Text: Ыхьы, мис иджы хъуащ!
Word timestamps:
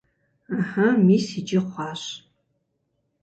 Ыхьы, 0.57 0.87
мис 1.05 1.25
иджы 1.39 1.61
хъуащ! 1.69 2.03